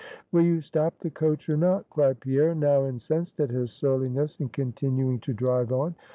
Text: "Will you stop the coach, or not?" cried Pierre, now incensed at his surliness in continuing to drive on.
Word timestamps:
"Will 0.31 0.41
you 0.41 0.61
stop 0.61 0.97
the 0.97 1.11
coach, 1.11 1.47
or 1.47 1.55
not?" 1.55 1.87
cried 1.91 2.21
Pierre, 2.21 2.55
now 2.55 2.87
incensed 2.87 3.39
at 3.39 3.51
his 3.51 3.71
surliness 3.71 4.39
in 4.39 4.49
continuing 4.49 5.19
to 5.19 5.31
drive 5.31 5.71
on. 5.71 5.93